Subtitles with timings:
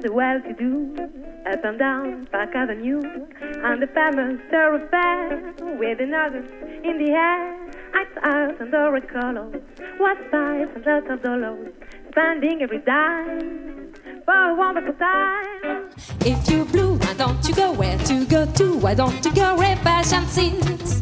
[0.00, 0.96] The well-to-do
[1.52, 6.38] up and down Park Avenue and the famous thoroughfare with another
[6.82, 7.68] in the air?
[7.92, 9.62] It's out and the colors,
[9.98, 11.74] what size and lots of dollars,
[12.10, 13.92] spending every dime
[14.24, 15.90] for a wonderful time.
[16.24, 18.78] If you're blue, why don't you go where to go to?
[18.78, 21.00] Why don't you go where fashion sits?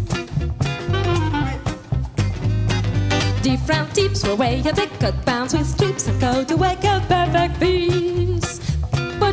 [3.42, 7.06] Different tips for where you take cut pants with strips and go to wake up
[7.06, 7.87] perfect piece.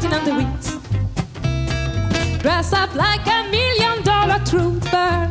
[0.05, 0.77] On the wings.
[2.41, 5.27] Dress up like a million dollar trooper.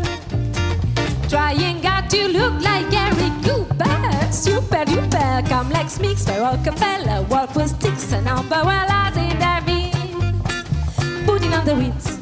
[1.28, 4.32] Trying out to look like Gary Cooper.
[4.32, 5.48] Super duper.
[5.48, 7.22] Come like Mix for Rockefeller.
[7.22, 9.94] Walk with sticks and umbrellas in their midst.
[11.24, 12.18] Putting on the Ritz.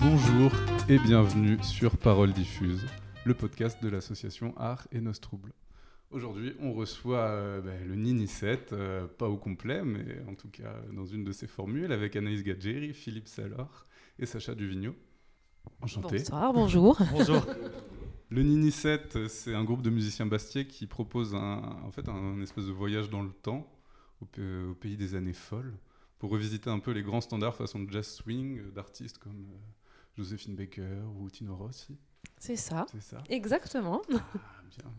[0.00, 0.50] Bonjour
[0.88, 2.84] et bienvenue sur Parole Diffuse,
[3.28, 5.52] le podcast de l'association Art et Nos Troubles.
[6.10, 10.48] Aujourd'hui, on reçoit euh, bah, le Nini 7, euh, pas au complet, mais en tout
[10.48, 13.86] cas dans une de ses formules, avec Anaïs Gadjeri, Philippe Salor
[14.18, 14.94] et Sacha Duvigneau.
[15.82, 16.16] Enchanté.
[16.20, 16.96] Bonsoir, bonjour.
[17.12, 17.44] Bonjour.
[18.30, 22.40] Le Nini 7, c'est un groupe de musiciens bastiais qui propose un, en fait un,
[22.40, 23.70] espèce de voyage dans le temps
[24.22, 25.76] au, pa- au pays des années folles
[26.18, 29.58] pour revisiter un peu les grands standards façon de jazz swing euh, d'artistes comme euh,
[30.16, 31.98] Joséphine Baker ou Tino Rossi.
[32.38, 32.86] C'est ça.
[32.92, 34.02] C'est ça Exactement.
[34.12, 34.16] Ah,
[34.76, 34.90] bien.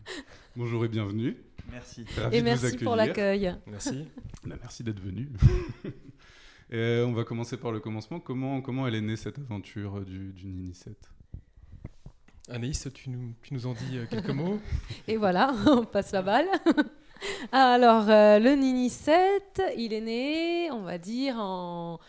[0.56, 1.38] Bonjour et bienvenue.
[1.72, 2.06] Merci.
[2.18, 3.56] Ravi Et merci pour l'accueil.
[3.68, 4.08] Merci.
[4.46, 5.30] Bah, merci d'être venu.
[5.84, 8.20] Et, euh, on va commencer par le commencement.
[8.20, 10.96] Comment, comment elle est née cette aventure euh, du, du Nini 7
[12.50, 14.60] Anaïs, tu nous, tu nous en dis euh, quelques mots
[15.08, 16.48] Et voilà, on passe la balle.
[17.52, 22.00] Alors, euh, le Nini 7, il est né, on va dire, en,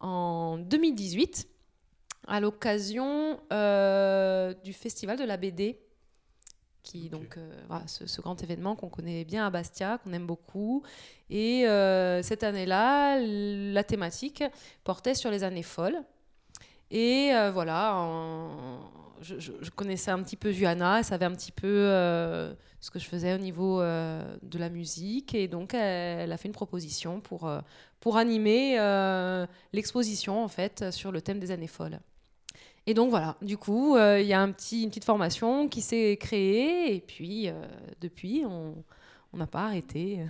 [0.00, 1.48] en 2018,
[2.26, 5.78] à l'occasion euh, du Festival de la BD,
[6.82, 10.26] qui donc, euh, voilà, ce, ce grand événement qu'on connaît bien à Bastia, qu'on aime
[10.26, 10.82] beaucoup.
[11.30, 14.44] Et euh, cette année-là, la thématique
[14.84, 16.02] portait sur les années folles.
[16.90, 18.80] Et voilà, en-
[19.22, 21.68] je, je- je connaissais un petit peu Juana, elle savait un petit peu
[22.80, 25.34] ce que je faisais au niveau de la musique.
[25.34, 27.50] Et donc, elle, elle a fait une proposition pour,
[28.00, 28.76] pour animer
[29.72, 31.98] l'exposition, en fait, sur le thème des années folles.
[32.86, 35.80] Et donc voilà, du coup, euh, il y a un petit, une petite formation qui
[35.80, 36.94] s'est créée.
[36.94, 37.52] Et puis, euh,
[38.00, 38.84] depuis, on
[39.32, 40.20] n'a pas arrêté.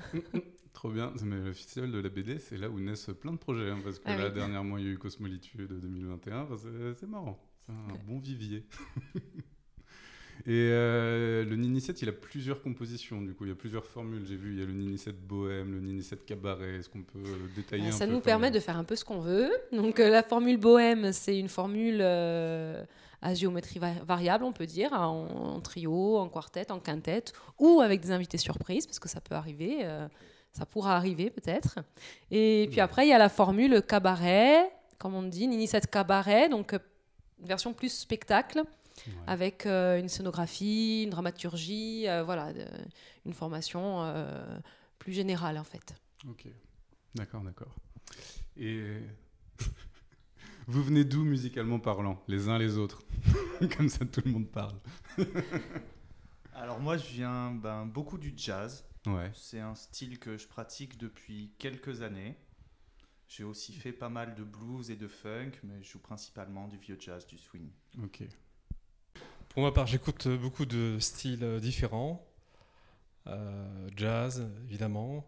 [0.72, 1.12] Trop bien.
[1.24, 3.70] Mais le festival de la BD, c'est là où naissent plein de projets.
[3.70, 4.34] hein, parce que Ah là, oui.
[4.34, 6.42] dernièrement, il y a eu Cosmolitude 2021.
[6.42, 7.38] Enfin, c'est- c'est marrant.
[7.66, 8.64] C'est un bon vivier.
[10.46, 13.22] Et euh, le Nini 7, il a plusieurs compositions.
[13.22, 14.26] Du coup, il y a plusieurs formules.
[14.28, 16.76] J'ai vu, il y a le Nini 7 bohème, le Nini 7 cabaret.
[16.80, 19.20] Est-ce qu'on peut euh, détailler un Ça nous permet de faire un peu ce qu'on
[19.20, 19.50] veut.
[19.72, 22.84] Donc euh, la formule bohème, c'est une formule euh,
[23.22, 27.80] à géométrie va- variable, on peut dire, en, en trio, en quartet, en quintette, ou
[27.80, 29.78] avec des invités surprises, parce que ça peut arriver,
[30.52, 31.78] ça pourra arriver peut-être.
[32.30, 32.84] Et puis Mhm.
[32.84, 36.76] après, il y a la formule cabaret, comme on dit, Nini 7 cabaret, donc
[37.40, 38.62] version plus spectacle,
[39.06, 39.12] Ouais.
[39.26, 42.64] avec euh, une scénographie, une dramaturgie, euh, voilà, de-
[43.26, 44.58] une formation euh,
[44.98, 45.94] plus générale en fait.
[46.28, 46.46] Ok,
[47.14, 47.74] d'accord, d'accord.
[48.56, 49.00] Et
[50.68, 53.02] vous venez d'où musicalement parlant, les uns les autres?
[53.76, 54.76] Comme ça, tout le monde parle.
[56.54, 58.84] Alors moi je viens ben, beaucoup du jazz.
[59.06, 62.36] Ouais, C'est un style que je pratique depuis quelques années.
[63.28, 66.78] J'ai aussi fait pas mal de blues et de funk, mais je joue principalement du
[66.78, 67.68] vieux jazz, du swing.
[68.02, 68.22] ok.
[69.54, 72.26] Pour ma part, j'écoute beaucoup de styles différents.
[73.26, 75.24] Euh, jazz, évidemment.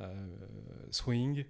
[0.00, 0.36] euh,
[0.90, 1.44] swing.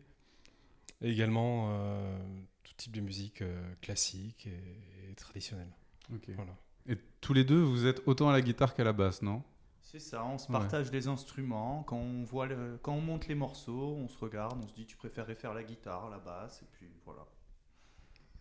[1.01, 2.19] Et également euh,
[2.63, 5.73] tout type de musique euh, classique et, et traditionnelle.
[6.15, 6.31] ok.
[6.37, 6.53] Voilà.
[6.87, 9.43] Et tous les deux, vous êtes autant à la guitare qu'à la basse, non?
[9.81, 10.53] C'est ça, on se Ouais.
[10.53, 11.83] partage les instruments.
[11.85, 14.87] Quand on, voit le- quand on monte les morceaux, on se regarde, on se dit
[14.87, 17.27] tu préférais faire la guitare, la basse, et puis voilà.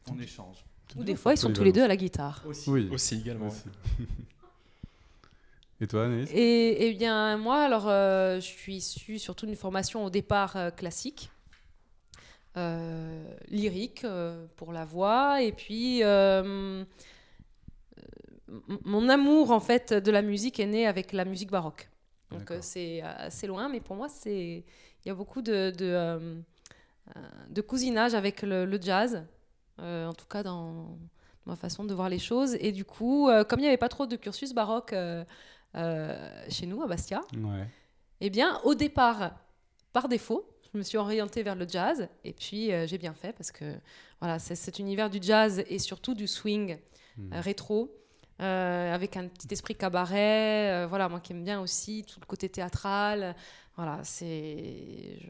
[0.09, 0.65] On échange.
[0.97, 2.43] Ou des fois, ils sont tous les deux à la guitare.
[2.45, 2.69] Aussi.
[2.69, 3.47] Oui, Aussi, également.
[3.47, 3.63] aussi.
[5.79, 6.29] Et toi, Anaïs?
[6.33, 10.69] Et, eh bien, moi, alors, euh, je suis issue surtout d'une formation au départ euh,
[10.69, 11.31] classique,
[12.57, 16.83] euh, lyrique euh, pour la voix, et puis euh,
[18.83, 21.89] mon amour en fait de la musique est né avec la musique baroque.
[22.29, 24.63] Donc euh, c'est assez loin, mais pour moi, c'est
[25.03, 26.39] il y a beaucoup de, de, euh,
[27.49, 29.23] de cousinage avec le, le jazz,
[29.81, 30.97] en tout cas dans
[31.45, 32.55] ma façon de voir les choses.
[32.59, 35.23] Et du coup, euh, comme il n'y avait pas trop de cursus baroque euh,
[35.75, 37.67] euh, chez nous, à Bastia, Ouais.
[38.19, 39.31] eh bien, au départ,
[39.93, 42.07] par défaut, je me suis orientée vers le jazz.
[42.23, 43.75] Et puis, euh, j'ai bien fait parce que
[44.19, 46.77] voilà, c'est cet univers du jazz et surtout du swing
[47.17, 47.33] Hmm.
[47.33, 47.93] euh, rétro
[48.41, 50.71] euh, avec un petit esprit cabaret.
[50.71, 53.35] euh, voilà, moi qui aime bien aussi tout le côté théâtral.
[53.75, 55.17] Voilà, c'est.
[55.19, 55.27] je-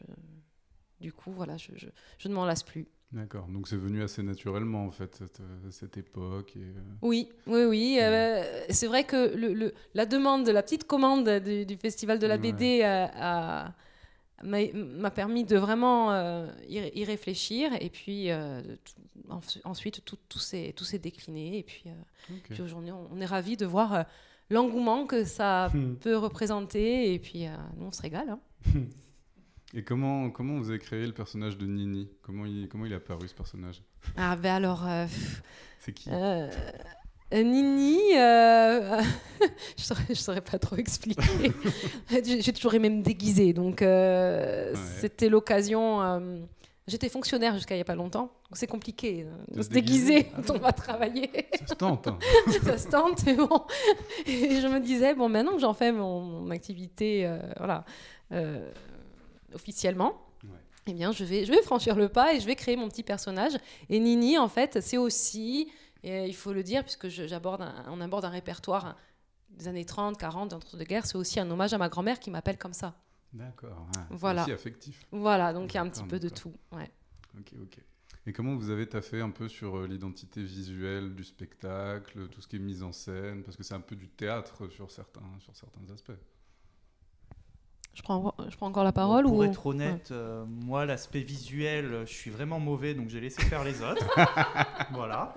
[1.00, 1.88] Du coup, voilà, je, je,
[2.18, 2.86] je ne m'en lasse plus.
[3.12, 3.46] D'accord.
[3.48, 6.56] Donc c'est venu assez naturellement en fait cette, euh, cette époque.
[6.56, 7.98] Et, euh, Oui, oui, oui.
[8.00, 12.26] euh, c'est vrai que le, le- la demande, la petite commande du, du Festival de
[12.26, 12.38] la.
[12.38, 13.74] BD a-
[14.44, 17.70] m'a m'a permis de vraiment euh, y, réfléchir.
[17.80, 21.58] Et puis euh, tout- en- ensuite, tout, tout s'est décliné.
[21.58, 21.84] Et puis,
[22.62, 24.06] aujourd'hui, on, on est ravis de voir
[24.50, 25.70] l'engouement que ça
[26.00, 27.12] peut représenter.
[27.12, 27.44] Et puis,
[27.76, 28.30] nous, on se régale.
[28.30, 28.40] hein.
[29.74, 32.08] Et comment, comment vous avez créé le personnage de Nini?
[32.22, 33.82] Comment il, comment il est apparu ce personnage?
[34.16, 34.86] Ah, ben alors.
[34.86, 35.06] euh,
[35.80, 36.10] C'est qui?
[36.10, 36.50] Euh,
[37.32, 39.00] euh, Nini, euh,
[39.78, 41.52] je saurais, je saurais pas trop expliquer.
[42.40, 44.72] J'ai toujours aimé me déguiser, donc Ouais.
[45.00, 46.20] c'était l'occasion.
[46.88, 49.68] J'étais fonctionnaire jusqu'à il y a pas longtemps, donc c'est compliqué euh, de De se
[49.68, 50.24] se déguiser.
[50.24, 51.30] quand on va travailler.
[51.60, 52.08] Ça se tente.
[52.08, 52.18] hein.
[52.64, 53.48] Ça se tente, mais bon.
[54.26, 57.84] Et je me disais, bon, maintenant que j'en fais mon, mon activité, euh, voilà,
[58.32, 58.68] euh,
[59.54, 60.50] officiellement, Ouais.
[60.86, 63.02] eh bien, je vais, je vais franchir le pas et je vais créer mon petit
[63.02, 63.52] personnage.
[63.88, 65.70] Et Nini, en fait, c'est aussi,
[66.02, 68.96] et il faut le dire, puisque j'aborde un- on aborde un répertoire
[69.50, 72.72] des années 30, 40, d'entre-deux-guerres, c'est aussi un hommage à ma grand-mère qui m'appelle comme
[72.72, 72.94] ça.
[73.32, 73.86] D'accord.
[73.96, 74.42] ah, c'est Voilà.
[74.42, 75.06] aussi affectif.
[75.12, 76.52] Voilà, donc il y a un petit peu de tout.
[76.72, 76.90] Ouais.
[77.38, 77.78] Ok, ok.
[78.26, 82.46] Et comment vous avez taffé un peu sur euh, l'identité visuelle du spectacle, tout ce
[82.46, 83.42] qui est mise en scène?
[83.42, 86.12] Parce que c'est un peu du théâtre sur certains, sur certains aspects.
[87.94, 89.42] Je, prends, je prends encore la parole Pour ou...
[89.42, 93.64] être honnête, euh, moi, l'aspect visuel, euh, je suis vraiment mauvais, donc j'ai laissé faire
[93.64, 94.06] les autres.
[94.92, 95.34] voilà.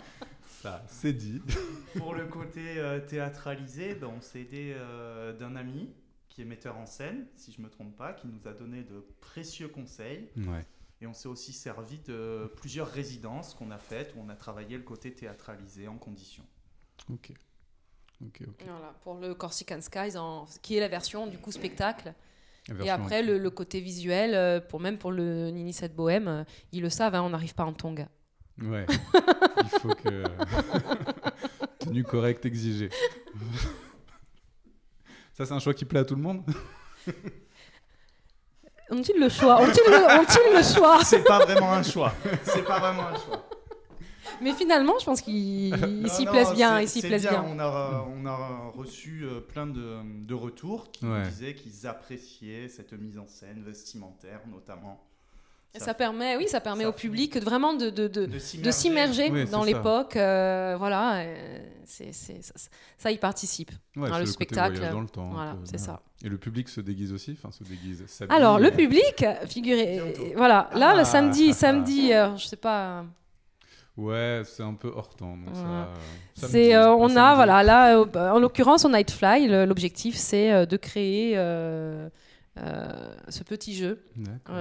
[0.66, 1.42] Ça, c'est dit.
[1.98, 5.90] Pour le côté euh, théâtralisé, ben, on s'est aidé euh, d'un ami
[6.30, 9.06] qui est metteur en scène, si je me trompe pas, qui nous a donné de
[9.22, 10.28] précieux conseils.
[10.36, 10.66] Ouais.
[11.02, 14.76] Et on s'est aussi servi de plusieurs résidences qu'on a faites où on a travaillé
[14.76, 16.44] le côté théâtralisé en condition.
[17.12, 17.32] Ok.
[18.26, 18.64] Ok, ok.
[18.66, 22.14] Voilà, pour le Corsican Skies, en, qui est la version du coup spectacle.
[22.84, 26.44] Et après, le, le côté visuel, euh, pour, même pour le Nini 7 Bohème, euh,
[26.72, 28.08] ils le savent, hein, on n'arrive pas en tonga.
[28.62, 28.86] Ouais.
[29.64, 30.24] Il faut que.
[31.80, 32.90] Tenue correcte exigée.
[35.34, 36.44] Ça, c'est un choix qui plaît à tout le monde?
[38.90, 42.14] Ont-ils le choix Ont-ils le, ont-ils le choix C'est pas vraiment un choix.
[42.44, 43.45] C'est pas vraiment un choix.
[44.42, 46.86] Mais finalement, je pense Non, s'y plaisent bien.
[46.86, 47.02] s'y.
[47.48, 51.28] On a, on a reçu euh, plein de, de retours qui Ouais.
[51.30, 55.02] disaient qu'ils appréciaient cette mise en scène vestimentaire, notamment.
[55.78, 59.30] Ça permet, oui, ça permet ça au public vraiment de, de, de, de s'immerger.
[59.30, 60.16] Oui, dans l'époque.
[60.16, 61.26] euh, voilà,
[61.84, 62.54] c'est, c'est, ça,
[62.98, 63.72] ça y participe.
[63.98, 65.32] Ouais, Dans c'est le spectacle, dans le temps.
[65.34, 66.02] voilà, c'est ça.
[66.24, 68.06] Et le public se déguise aussi Enfin, se déguise.
[68.30, 70.98] Alors, le euh, public, figurez, voilà, là, Ah.
[71.00, 73.04] le samedi, samedi, euh, je sais pas.
[73.98, 75.38] Ouais, c'est un peu hors temps.
[76.34, 80.66] C'est, euh, on a, voilà, là, euh, bah, en l'occurrence, au Nightfly, l'objectif, c'est euh,
[80.66, 82.10] de créer euh,
[82.58, 84.04] euh, ce petit jeu,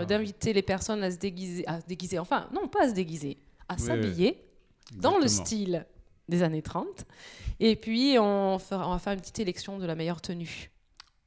[0.06, 3.38] d'inviter les personnes à se déguiser, à se déguiser, enfin, non, pas à se déguiser,
[3.68, 4.44] à Oui, s'habiller
[4.96, 5.84] dans le style
[6.28, 7.04] des années 30.
[7.60, 10.70] Et puis, on, fera, on va faire une petite élection de la meilleure tenue,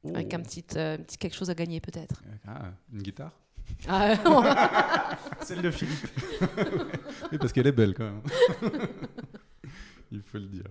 [0.04, 0.10] Oh.
[0.14, 2.22] avec un petit, un petit quelque chose à gagner, peut-être.
[2.46, 3.32] Ah, une guitare?
[3.88, 6.06] Ah, Celle de Philippe.
[7.32, 8.22] Oui, parce qu'elle est belle quand même.
[10.10, 10.64] Il faut le dire.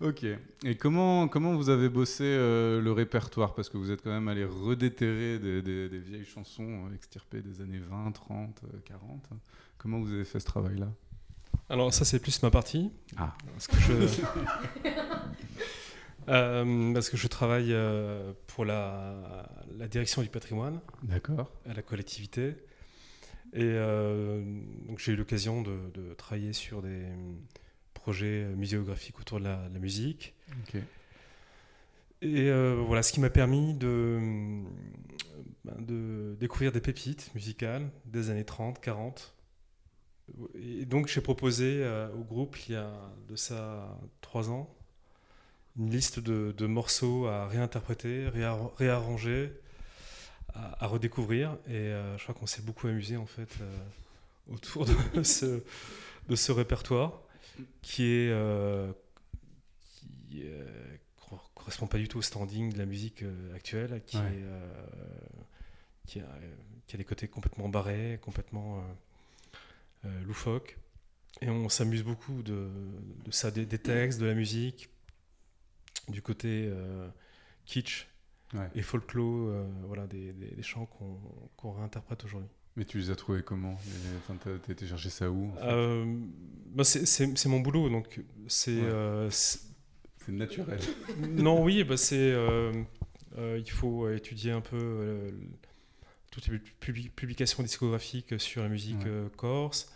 [0.00, 0.24] Ok.
[0.64, 3.54] Et comment, comment vous avez bossé euh, le répertoire?
[3.54, 7.40] Parce que vous êtes quand même allé redéterrer des, des- des vieilles chansons euh, extirpées
[7.40, 9.28] des années 20, 30, euh, 40.
[9.78, 10.88] Comment vous avez fait ce travail-là?
[11.70, 12.90] Alors ça c'est plus ma partie.
[13.16, 13.32] Ah.
[13.52, 13.92] Parce que je,
[16.28, 21.50] Euh, parce que je travaille euh, pour la, la direction du patrimoine D'accord.
[21.68, 22.56] à la collectivité.
[23.52, 24.42] Et euh,
[24.88, 27.04] donc j'ai eu l'occasion de, de travailler sur des
[27.92, 30.34] projets muséographiques autour de la, la musique.
[32.22, 34.18] Et voilà, ce qui m'a permis de,
[35.64, 39.34] ben, de découvrir des pépites musicales des années 30, 40.
[40.54, 41.86] Et donc j'ai proposé
[42.18, 42.90] au groupe, il y a
[43.28, 44.74] de ça trois ans,
[45.76, 49.52] une liste de, de morceaux à réinterpréter, réar- réarranger,
[50.54, 51.56] à, à redécouvrir.
[51.66, 53.76] Et euh, je crois qu'on s'est beaucoup amusé en fait euh,
[54.52, 55.62] autour de ce,
[56.28, 57.20] de ce répertoire
[57.82, 58.92] qui est euh,
[60.30, 60.44] qui
[61.54, 64.22] correspond pas du tout au standing de la musique actuelle, qui, Ouais.
[64.26, 64.44] est,
[66.06, 66.26] qui, a,
[66.86, 68.84] qui a des côtés complètement barrés, complètement
[70.26, 70.76] loufoques.
[71.40, 72.68] Et on s'amuse beaucoup de,
[73.24, 74.88] de ça, des, des textes, de la musique,
[76.08, 77.08] du côté euh,
[77.66, 78.08] kitsch
[78.52, 78.68] Ouais.
[78.76, 81.18] et folklore, euh, voilà, des, des- des chants qu'on
[81.56, 82.48] qu'on réinterprète aujourd'hui.
[82.76, 83.76] Mais tu les as trouvés comment
[84.18, 86.04] Enfin, t'as été chercher ça où en fait Euh,
[86.66, 88.86] bah, c'est- mon boulot, donc c'est Ouais.
[88.86, 89.60] euh, c'est-
[90.24, 90.78] C'est naturel.
[91.30, 92.72] non, oui, bah c'est, euh,
[93.36, 95.32] il faut étudier un peu
[96.30, 99.28] toutes les publi- publications discographiques sur la musique Ouais.
[99.36, 99.90] corse.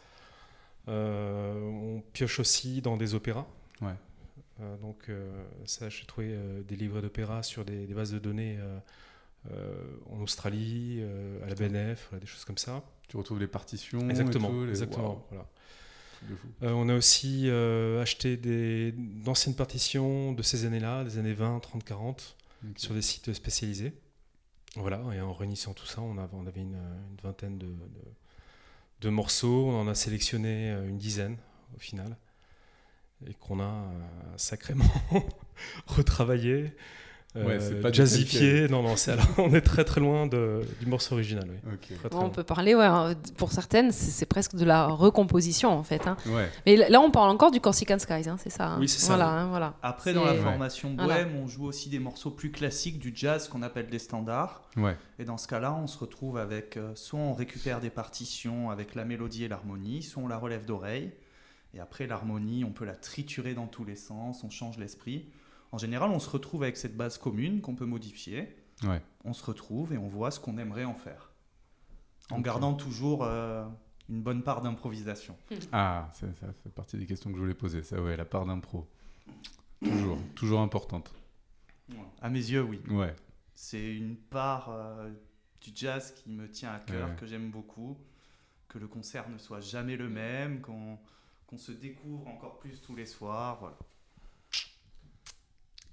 [0.87, 3.47] On pioche aussi dans des opéras.
[3.81, 3.95] Ouais.
[4.61, 8.19] Euh, donc, euh, ça, j'ai trouvé euh, des livrets d'opéra sur des, des bases de
[8.19, 8.59] données
[10.11, 11.03] en Australie,
[11.43, 12.83] à la BNF, voilà, des choses comme ça.
[13.09, 14.09] Tu retrouves les partitions.
[14.11, 15.25] Exactement, et tout, les- exactement.
[15.31, 15.47] Voilà.
[16.65, 18.37] Euh, on a aussi euh, acheté
[18.93, 22.79] d'anciennes partitions de ces années-là, des années 20, 30, 40, Ok.
[22.79, 23.93] sur des sites spécialisés.
[24.75, 27.73] Voilà, et en réunissant tout ça, on avait, on avait une, une vingtaine de, de-
[29.01, 29.69] de morceaux.
[29.69, 31.37] On en a sélectionné une dizaine
[31.75, 32.17] au final,
[33.27, 33.89] et qu'on a euh,
[34.37, 34.85] sacrément
[35.87, 36.73] retravaillé,
[37.37, 38.69] Ouais, c'est pas jazzifié.
[38.69, 41.47] Non, non, c'est alors, on est très très loin de- du morceau original.
[41.49, 41.73] Oui.
[41.75, 41.81] Ok.
[41.87, 42.31] Très, très Bon, on loin.
[42.31, 46.07] peut parler, ouais, hein, pour certaines, c'est presque de la recomposition en fait.
[46.09, 46.17] hein.
[46.27, 46.49] Ouais.
[46.67, 48.71] Mais là, on parle encore du Corsican Skies, hein, c'est ça.
[48.71, 48.77] hein.
[48.81, 49.75] Oui, c'est ça, Voilà, hein, voilà.
[49.83, 50.39] Après, dans la Ouais.
[50.39, 51.15] formation Voilà.
[51.23, 54.63] bohème, on joue aussi des morceaux plus classiques du jazz qu'on appelle des standards.
[54.77, 54.97] Ouais.
[55.21, 58.95] Et dans ce cas-là, on se retrouve avec euh, soit on récupère des partitions avec
[58.97, 61.13] la mélodie et l'harmonie, soit on la relève d'oreille.
[61.79, 65.29] Et après, l'harmonie, on peut la triturer dans tous les sens, on change l'esprit.
[65.71, 68.57] En général, on se retrouve avec cette base commune qu'on peut modifier.
[68.83, 69.01] Ouais.
[69.25, 71.31] On se retrouve et on voit ce qu'on aimerait en faire.
[72.33, 73.65] En gardant toujours euh,
[74.09, 75.37] une bonne part d'improvisation.
[75.73, 77.85] Ah, ça, ça fait partie des questions que je voulais poser.
[77.85, 78.89] Ça, ouais, la part d'impro.
[79.85, 81.13] Toujours, toujours importante.
[82.21, 82.81] À mes yeux, oui.
[82.91, 83.15] Ouais.
[83.55, 85.11] C'est une part euh,
[85.61, 87.17] du jazz qui me tient à cœur, Ouais.
[87.17, 87.97] que j'aime beaucoup.
[88.67, 90.99] Que le concert ne soit jamais le même, qu'on
[91.49, 93.59] qu'on se découvre encore plus tous les soirs.
[93.61, 93.77] Voilà.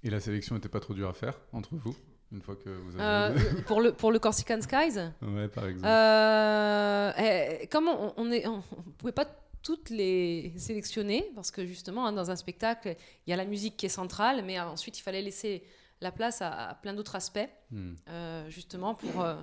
[0.03, 1.95] Et la sélection n'était pas trop dure à faire entre vous
[2.31, 3.61] une fois que vous Euh, avez.
[3.63, 5.87] pour, le, pour le Corsican Skies, ouais, par exemple.
[5.87, 9.25] euh, eh, comme on, on est, on, on pouvait pas
[9.63, 12.95] toutes les sélectionner parce que justement hein, dans un spectacle
[13.25, 15.63] il y a la musique qui est centrale, mais ensuite il fallait laisser
[16.01, 17.49] la place à, à plein d'autres aspects.
[17.71, 17.93] Hmm.
[18.09, 19.35] euh, justement pour, euh,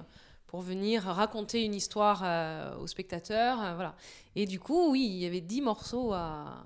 [0.52, 3.58] pour venir raconter une histoire euh, aux spectateurs.
[3.60, 3.94] euh, voilà.
[4.36, 6.62] Et du coup, oui, il y avait 10 morceaux à,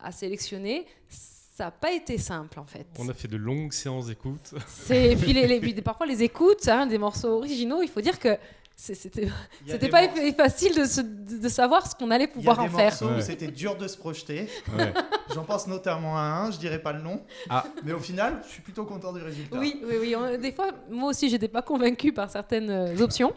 [0.00, 0.86] à sélectionner.
[1.10, 2.86] Ça n'a pas été simple, en fait.
[2.98, 4.54] On a fait de longues séances d'écoute.
[4.66, 8.38] C'est- Et puis, les, parfois, les écoutes hein, des morceaux originaux, il faut dire que
[8.80, 9.28] c'était
[9.66, 12.58] c'était pas morceaux- facile de, se- de, savoir ce qu'on allait il y a pouvoir
[12.58, 12.84] des en faire.
[12.90, 13.22] morceaux où Ouais.
[13.22, 14.48] c'était dur de se projeter.
[14.76, 14.94] Ouais.
[15.34, 17.24] J'en pense notamment à un, je dirais pas le nom.
[17.50, 17.64] Ah.
[17.84, 19.58] Mais au final, je suis plutôt content du résultat.
[19.58, 20.14] Oui, oui, oui.
[20.16, 23.34] on- des fois, moi aussi, j'étais pas convaincue par certaines euh, options.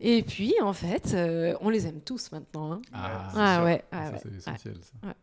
[0.00, 2.72] Et puis, en fait, euh, on les aime tous maintenant.
[2.72, 2.82] hein.
[2.92, 4.20] Ah, c'est Ah ouais, Ah, ah ça, ouais.
[4.24, 4.76] c'est essentiel.
[4.82, 5.06] Ça.
[5.08, 5.14] Ouais.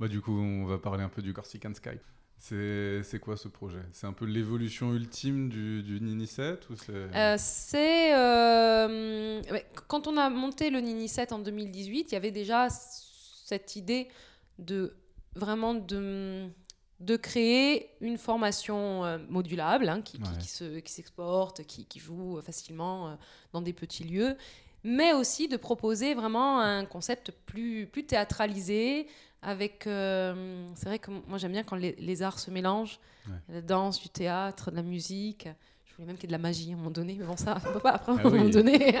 [0.00, 1.98] Bah, du coup, on va parler un peu du Corsican Sky.
[2.38, 3.80] C'est quoi ce projet?
[3.92, 6.92] C'est un peu l'évolution ultime du, du Nini 7 ou c'est...
[6.92, 7.36] Euh,
[8.14, 13.76] euh, quand on a monté le Nini 7 en 2018, il y avait déjà cette
[13.76, 14.08] idée
[14.58, 14.94] de
[15.34, 16.46] vraiment de,
[17.00, 20.38] de créer une formation euh, modulable hein, qui, qui- Ouais.
[20.38, 23.18] qui se- qui s'exporte, qui, qui joue facilement
[23.52, 24.36] dans des petits lieux,
[24.84, 29.08] mais aussi de proposer vraiment un concept plus, plus théâtralisé.
[29.42, 33.34] Avec, euh, c'est vrai que moi j'aime bien quand les, les arts se mélangent, Ouais.
[33.56, 35.48] la danse, du théâtre, de la musique.
[35.84, 37.36] Je voulais même qu'il y ait de la magie à un moment donné, mais bon,
[37.36, 38.50] ça, on peut pas après à un Ah moment oui.
[38.50, 38.98] donné.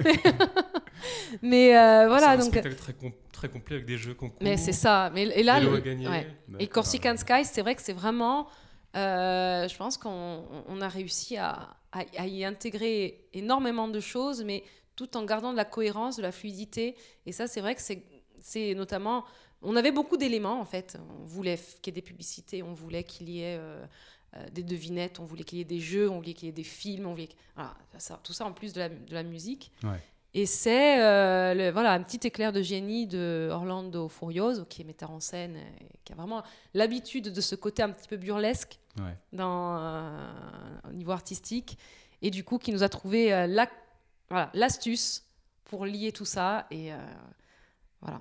[1.42, 2.46] mais euh, voilà, c'est un donc.
[2.48, 4.38] spectacle très, com- très complet avec des jeux concours.
[4.40, 5.10] Mais c'est ça.
[5.14, 6.26] Mais, et là, le- à ouais.
[6.58, 8.46] Et Corsican Sky, c'est vrai que c'est vraiment.
[8.96, 14.42] euh, je pense qu'on on a réussi à, à- à y intégrer énormément de choses,
[14.44, 14.64] mais
[14.96, 16.96] tout en gardant de la cohérence, de la fluidité.
[17.26, 18.02] Et ça, c'est vrai que c'est
[18.40, 19.24] c'est notamment.
[19.68, 20.96] On avait beaucoup d'éléments, en fait.
[21.20, 23.56] On voulait qu'il y ait des publicités, on voulait qu'il y ait.
[23.58, 23.84] euh,
[24.36, 26.52] euh, des devinettes, on voulait qu'il y ait des jeux, on voulait qu'il y ait
[26.52, 29.70] des films, on voulait voilà, ça, tout ça en plus de la, de la musique.
[29.84, 30.02] Ouais.
[30.34, 35.10] Et c'est euh, voilà, un petit éclair de génie de Orlando Furioso, qui est metteur
[35.12, 36.42] en scène, et qui a vraiment
[36.74, 39.16] l'habitude de ce côté un petit peu burlesque Ouais.
[39.32, 40.28] dans, euh,
[40.90, 41.78] au niveau artistique,
[42.20, 43.70] et du coup qui nous a trouvé euh, la-
[44.28, 45.24] voilà, l'astuce
[45.64, 46.66] pour lier tout ça.
[46.70, 46.90] Et
[48.02, 48.20] voilà.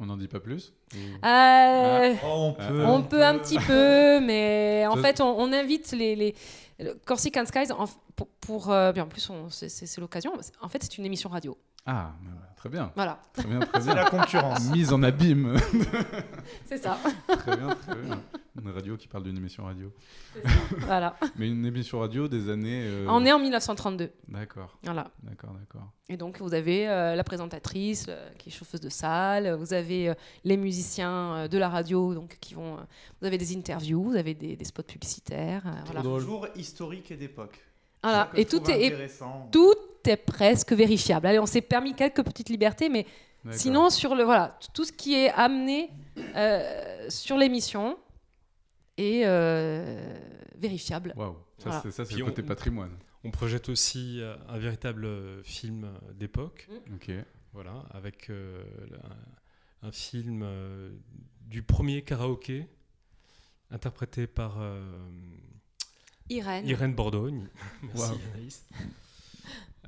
[0.00, 2.84] On n'en dit pas plus Ou- Euh, on Ah, peut.
[2.84, 6.34] on peut un petit peu, mais en fait, on, on invite les, les
[6.80, 7.86] le Corsican Skies en-
[8.16, 10.32] pour, pour, euh, bien, en plus, c'est l'occasion.
[10.60, 11.56] En fait, c'est une émission radio.
[11.86, 12.12] Ah,
[12.56, 12.90] très bien.
[12.94, 13.94] Voilà, Très bien, très C'est bien.
[13.94, 14.70] la concurrence.
[14.70, 15.54] Mise en abîme.
[16.64, 16.98] c'est ça.
[17.28, 18.20] très bien, très bien.
[18.62, 19.92] Une radio qui parle d'une émission radio.
[20.80, 21.16] voilà.
[21.36, 22.84] Mais une émission radio des années.
[22.86, 24.10] euh, On est en 1932.
[24.28, 25.10] D'accord, Voilà.
[25.22, 25.88] d'accord, d'accord.
[26.08, 30.10] Et donc, vous avez euh, la présentatrice euh, qui est chauffeuse de salle, vous avez
[30.10, 30.14] euh,
[30.44, 32.76] les musiciens euh, de la radio donc, qui vont.
[32.78, 32.82] euh,
[33.20, 35.62] vous avez des interviews, vous avez des, des spots publicitaires.
[35.66, 36.00] euh, voilà.
[36.02, 37.58] Toujours historique et d'époque.
[38.02, 38.28] Voilà.
[38.34, 39.08] Et tout est,
[39.50, 39.74] tout
[40.08, 41.26] est presque vérifiable.
[41.26, 43.06] Allez, on s'est permis quelques petites libertés, mais
[43.50, 45.90] sinon, sur le, voilà, tout ce qui est amené
[46.36, 47.98] euh, sur l'émission,
[48.96, 50.16] et euh,
[50.56, 51.12] vérifiable.
[51.16, 51.80] Waouh, ça Voilà.
[51.82, 52.92] c'est ça, c'est Puis le côté on- patrimoine.
[53.24, 57.10] On projette aussi euh, un véritable film d'époque, Ok.
[57.52, 58.62] voilà, avec euh,
[59.82, 60.90] un, un film euh,
[61.40, 62.68] du premier karaoké
[63.70, 64.80] interprété par euh,
[66.28, 66.66] Irène.
[66.68, 67.48] Irène Bordogne.
[67.82, 68.18] Merci Wow.
[68.34, 68.64] Anaïs.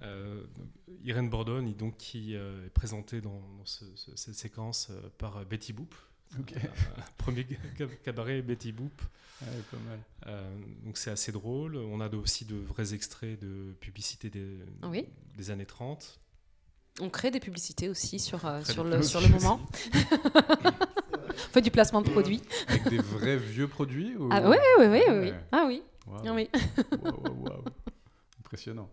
[0.03, 0.43] Euh,
[1.05, 5.45] Irène Bordogne, donc, qui euh, est présentée dans, dans ce- ce- cette séquence euh, par
[5.47, 5.95] Betty Boop.
[6.39, 6.43] Euh,
[7.19, 7.47] premier
[7.79, 9.01] ca- cabaret Betty Boop.
[9.43, 9.99] Ouais, pas mal.
[10.27, 11.77] Euh, donc c'est assez drôle.
[11.77, 15.07] On a aussi de vrais extraits de publicité des, Oui.
[15.37, 16.19] des années 30.
[17.01, 19.61] On crée des publicités aussi sur, euh, sur, le, sur le publicités moment.
[21.39, 22.41] On fait du placement de produits.
[22.69, 24.29] Avec des vrais vieux produits ou...
[24.33, 25.15] Ah oui, oui, oui, oui.
[25.31, 25.41] Ouais.
[25.53, 25.83] Ah oui.
[26.25, 26.49] Ah oui.
[28.41, 28.89] Impressionnant.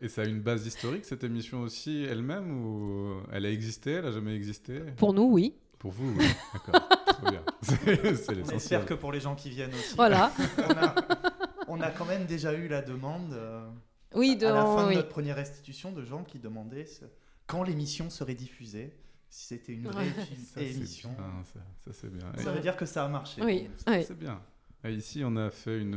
[0.00, 4.06] Et ça a une base historique, cette émission aussi, elle-même Ou elle a existé, elle
[4.06, 4.80] a jamais existé?
[4.96, 5.54] Pour nous, oui.
[5.78, 6.26] Pour vous, oui.
[6.52, 6.88] D'accord.
[7.62, 8.56] C'est c'est On l'essentiel.
[8.56, 9.94] espère que pour les gens qui viennent aussi.
[9.96, 10.32] Voilà.
[10.58, 10.94] on, a,
[11.68, 13.66] on a quand même déjà eu la demande euh,
[14.14, 14.90] Oui, de, à la fin oui.
[14.94, 17.04] de notre première restitution de gens qui demandaient ce-
[17.46, 18.92] quand l'émission serait diffusée,
[19.30, 20.24] si c'était une vraie Ouais.
[20.24, 21.08] fi- Ça, c'est émission.
[21.10, 22.26] bien, ça, ça, c'est bien.
[22.42, 23.42] Ça veut dire que ça a marché.
[23.42, 23.68] Oui.
[23.86, 24.40] C'est bien.
[24.88, 25.94] Et ici, on a fait une,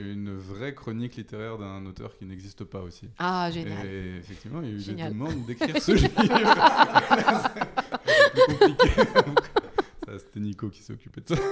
[0.00, 3.08] une vraie chronique littéraire d'un auteur qui n'existe pas aussi.
[3.18, 3.84] Ah, génial.
[3.86, 5.08] Et effectivement, il y a eu Génial.
[5.08, 6.08] des demandes d'écrire ce livre.
[10.18, 11.42] C'était Nico qui s'est occupé de ça.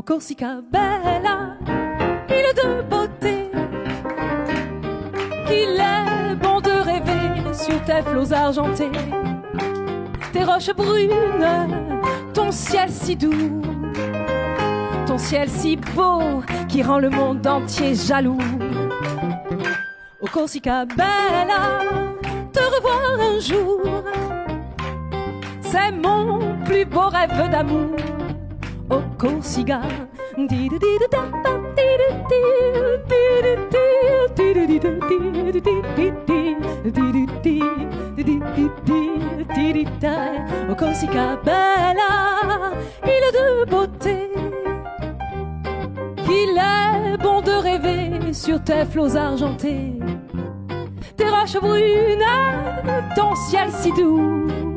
[0.00, 1.58] Au Corsica Bella,
[2.30, 3.50] île de beauté,
[5.46, 8.92] qu'il est bon de rêver sur tes flots argentés,
[10.32, 11.68] tes roches brunes,
[12.32, 13.60] ton ciel si doux,
[15.06, 18.38] ton ciel si beau qui rend le monde entier jaloux.
[20.18, 21.82] Au Corsica Bella,
[22.54, 23.82] te revoir un jour,
[25.60, 28.19] c'est mon plus beau rêve d'amour.
[29.20, 29.82] Corsica,
[40.70, 42.72] au Corsica Bella,
[43.04, 44.30] île de beauté,
[46.24, 49.98] qu'il est bon de rêver sur tes flots argentés,
[51.18, 52.24] tes roches brunes,
[53.14, 54.69] ton ciel si doux,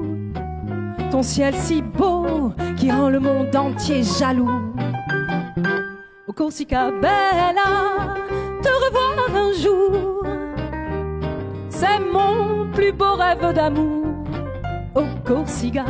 [1.14, 4.74] ton ciel si beau qui rend le monde entier jaloux.
[6.26, 8.16] Au Corsica Bella,
[8.64, 10.26] te revoir un jour,
[11.70, 14.08] c'est mon plus beau rêve d'amour.
[14.96, 15.86] Au Corsica,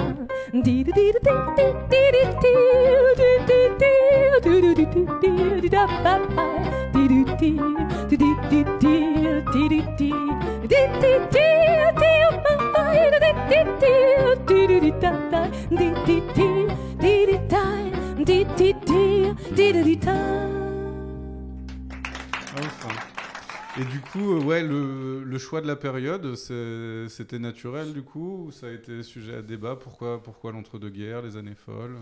[24.14, 28.68] coup, euh, ouais, le, le choix de la période, c'était naturel du coup ou ça
[28.68, 29.76] a été sujet à débat?
[29.76, 31.98] Pourquoi, pourquoi l'entre-deux-guerres, les années folles?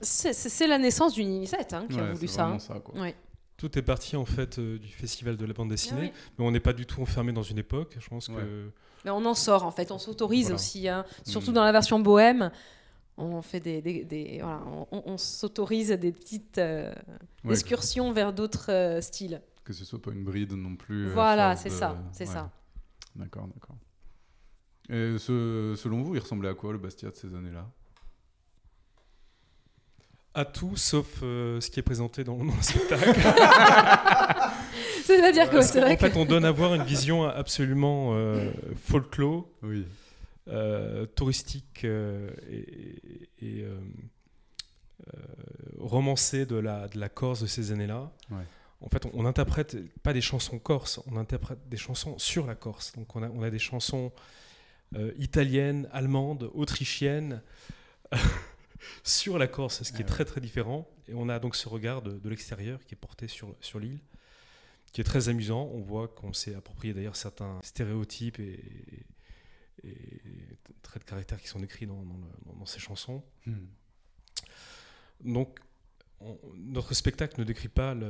[0.00, 2.46] C'est- la naissance du Ninicette hein, qui a voulu ça.
[2.46, 2.58] hein.
[2.58, 2.98] ça, quoi.
[3.00, 3.14] Ouais.
[3.56, 6.32] Tout est parti en fait euh, du festival de la bande dessinée, Ah oui.
[6.38, 7.96] mais on n'est pas du tout enfermé dans une époque.
[7.98, 8.34] Je pense Ouais.
[8.42, 8.70] que
[9.04, 10.54] Mais on en sort en fait, on s'autorise Voilà.
[10.56, 11.04] aussi, hein.
[11.24, 11.54] surtout Mm.
[11.54, 12.50] dans la version bohème.
[13.16, 16.92] On fait des, des- des- voilà, on, on- on s'autorise des petites euh,
[17.44, 19.40] Ouais, excursions vers d'autres euh, styles.
[19.66, 21.08] Que ce soit pas une bride non plus.
[21.10, 22.32] à Voilà, c'est de- ça, c'est ouais.
[22.32, 22.50] ça.
[23.14, 23.76] D'accord, d'accord.
[24.88, 27.68] Et ce- selon vous, il ressemblait à quoi le Bastia de ces années-là?
[30.34, 33.18] À tout sauf euh, ce qui est présenté dans, le spectacle.
[35.02, 36.06] C'est-à-dire que Parce c'est qu'en vrai que.
[36.08, 38.52] fait, on donne à voir une vision absolument euh,
[38.84, 39.86] folklore, Oui.
[40.48, 43.78] euh, touristique euh, et, et, euh,
[45.14, 45.20] euh,
[45.78, 48.10] romancée de la, de la Corse de ces années-là.
[48.30, 48.44] Ouais.
[48.86, 52.54] En fait, on, on interprète pas des chansons corses, on interprète des chansons sur la
[52.54, 52.92] Corse.
[52.92, 54.12] Donc, on a, on a des chansons
[54.94, 57.42] euh, italiennes, allemandes, autrichiennes
[59.02, 60.08] sur la Corse, ce qui Ah est ouais.
[60.08, 60.88] très très différent.
[61.08, 63.98] Et on a donc ce regard de, de l'extérieur qui est porté sur, sur l'île,
[64.92, 65.68] qui est très amusant.
[65.74, 68.60] On voit qu'on s'est approprié d'ailleurs certains stéréotypes et,
[69.82, 70.20] et- et
[70.82, 73.22] traits de caractère qui sont décrits dans, dans le- dans- dans ces chansons.
[73.46, 73.66] Hmm.
[75.24, 75.58] Donc,
[76.26, 78.06] on- notre spectacle ne décrit pas le.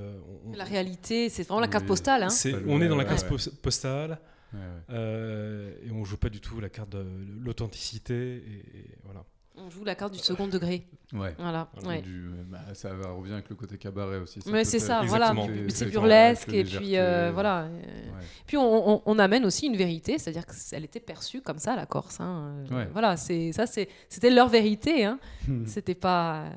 [0.46, 2.22] on- La réalité, c'est vraiment la carte postale.
[2.24, 2.28] Hein.
[2.66, 3.28] on est dans la ouais, case ouais.
[3.28, 4.18] pos- postale
[4.52, 4.66] Ouais, ouais.
[4.90, 7.04] euh, et on joue pas du tout la carte de
[7.40, 9.24] l'authenticité et, et voilà.
[9.58, 10.86] On joue la carte du second degré.
[11.12, 11.34] Ouais.
[11.38, 11.68] Voilà.
[11.74, 11.88] Voilà.
[11.88, 12.02] ouais.
[12.02, 14.40] Du- bah, ça va revient avec le côté cabaret aussi.
[14.46, 15.32] Mais c'est ça, voilà.
[15.68, 17.62] C'est burlesque et puis euh, voilà.
[17.62, 18.22] Euh, Ouais.
[18.46, 21.86] Puis on, on- on amène aussi une vérité, c'est-à-dire qu'elle était perçue comme ça, la
[21.86, 22.20] Corse.
[22.20, 22.64] hein.
[22.70, 22.88] Euh, Ouais.
[22.92, 25.04] Voilà, c'est ça, c'est- c'était leur vérité.
[25.04, 25.18] Hein.
[25.66, 26.50] C'était pas euh,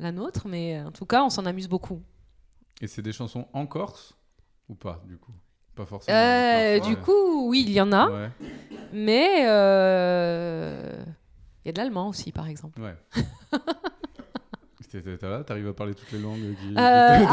[0.00, 2.00] la nôtre, mais en tout cas, on s'en amuse beaucoup.
[2.80, 4.14] Et c'est des chansons en Corse
[4.68, 5.32] ou pas, du coup?
[5.74, 6.16] Pas forcément.
[6.16, 8.30] Euh, du coup, oui, il y en a, Ouais.
[8.92, 10.92] mais euh,
[11.64, 12.80] il y a de l'allemand aussi, par exemple.
[12.80, 12.94] Ouais.
[15.46, 16.68] T'arrives à parler toutes les langues qui...
[16.70, 17.26] Euh, ah,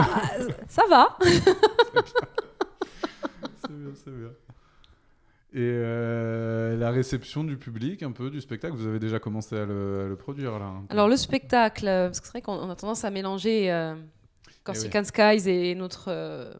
[0.67, 1.17] ça va.
[3.62, 4.30] C'est bien, c'est bien.
[5.54, 9.65] Et euh, la réception du public, un peu, du spectacle, vous avez déjà commencé à
[9.65, 10.94] le, à le produire, là peu.
[10.94, 13.96] Alors le spectacle, euh, parce que c'est vrai qu'on on a tendance à mélanger euh,
[14.63, 16.06] Corsican Skies et notre...
[16.08, 16.52] euh,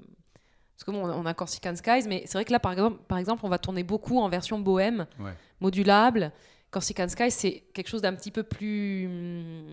[0.75, 3.17] parce que bon, on a Corsican Skies, mais c'est vrai que là, par exemple, par
[3.17, 5.34] exemple, on va tourner beaucoup en version bohème, Ouais.
[5.62, 6.31] modulable.
[6.71, 9.05] Corsican Skies, c'est quelque chose d'un petit peu plus...
[9.07, 9.65] hum,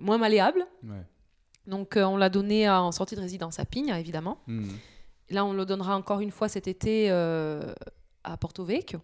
[0.00, 0.66] moins malléable.
[0.84, 1.02] Ouais.
[1.66, 4.38] Donc euh, on l'a donné à- en sortie de résidence à Pigne, évidemment.
[4.46, 4.68] Hmm,
[5.30, 7.74] Là, on le donnera encore une fois cet été euh,
[8.22, 9.00] à Porto Vecchio.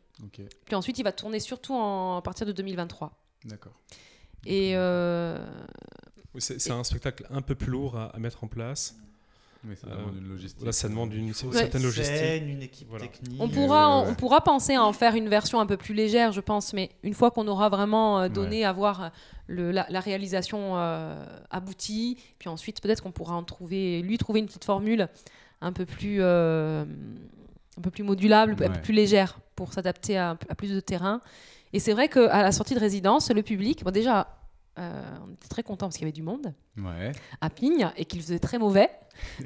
[0.66, 3.11] Puis ensuite, il va tourner surtout en, à partir de 2023.
[3.47, 3.73] d'accord.
[4.47, 4.73] Et...
[4.77, 5.45] euh,
[6.35, 8.95] Oui, C'est un spectacle un peu plus lourd à, à mettre en place.
[9.64, 10.64] Mais ça Euh, demande une logistique.
[10.66, 12.16] Là, ça demande une certaine une logistique.
[12.16, 13.07] scène, une équipe Voilà.
[13.07, 13.40] technique.
[13.40, 14.09] On pourra, ouais.
[14.11, 16.90] on pourra penser à en faire une version un peu plus légère, je pense, mais
[17.05, 19.09] une fois qu'on aura vraiment euh, donné à voir euh,
[19.46, 24.40] le- la, la réalisation euh, aboutie, puis ensuite peut-être qu'on pourra en trouver, lui trouver
[24.40, 25.09] une petite formule
[25.61, 26.85] un peu plus, euh,
[27.79, 31.20] un peu plus modulable, un peu plus légère pour s'adapter à, à plus de terrain.
[31.72, 34.27] Et c'est vrai qu'à la sortie de résidence, le public, bon déjà,
[34.79, 37.13] euh, on était très content parce qu'il y avait du monde Ouais.
[37.41, 38.89] à Pigne et qu'il faisait très mauvais.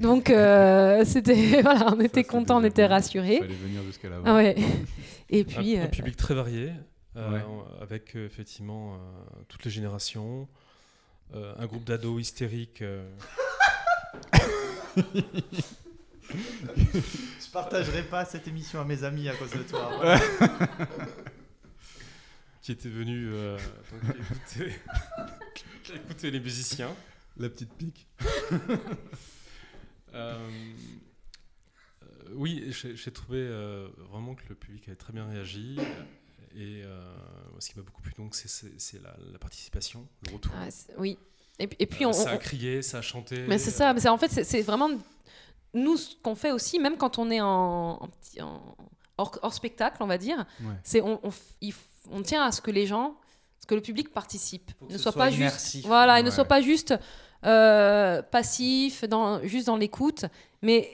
[0.01, 2.89] Donc euh, c'était voilà, on était c'est content, on était bon.
[2.89, 3.39] Il rassurés.
[3.39, 4.23] fallait venir jusqu'à là-bas.
[4.27, 4.55] Ah ouais.
[5.31, 6.73] Et Un, puis, un euh, public très varié,
[7.17, 7.43] euh, Ouais.
[7.83, 8.99] avec effectivement euh,
[9.49, 10.47] toutes les générations,
[11.35, 12.83] euh, un groupe d'ados hystériques.
[12.83, 13.09] euh,
[16.27, 19.91] Je partagerai pas cette émission à mes amis à cause de toi.
[22.67, 23.57] Qui étaient venus euh,
[23.93, 24.73] donc, écouter,
[25.95, 26.93] écouter les musiciens.
[27.37, 28.09] La petite pique.
[30.15, 30.39] Euh,
[32.03, 35.77] euh, oui, j'ai trouvé euh, vraiment que le public avait très bien réagi.
[36.57, 36.99] Et euh,
[37.59, 40.53] ce qui m'a beaucoup plu, donc, c'est- la, la participation, le retour.
[40.57, 41.19] ah, oui.
[41.59, 43.45] Et, puis- et puis Euh, on, ça a on- crié, ça a chanté.
[43.47, 43.93] mais c'est euh, ça.
[43.93, 44.89] Mais c'est- en fait, c'est- vraiment
[45.75, 48.75] nous ce qu'on fait aussi, même quand on est en, en petit- en-
[49.19, 50.47] hors, hors spectacle, on va dire.
[50.63, 50.73] Ouais.
[50.83, 51.77] C'est on, on, il f-
[52.13, 53.15] on tient à ce que les gens,
[53.61, 56.61] ce que le public participe, ne soit, soit pas juste, voilà, et ne soit pas
[56.61, 56.95] juste
[57.45, 60.25] euh, passif, dans, juste dans l'écoute,
[60.63, 60.91] mais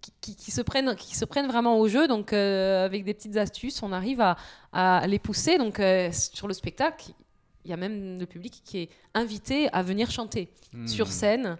[0.00, 2.08] qui, qui- qui se prennent, qui se prennent vraiment au jeu.
[2.08, 4.36] Donc, euh, avec des petites astuces, on arrive à,
[4.72, 5.56] à les pousser.
[5.58, 7.10] Donc, euh, sur le spectacle,
[7.64, 10.86] il y a même le public qui est invité à venir chanter Hmm.
[10.88, 11.56] sur scène.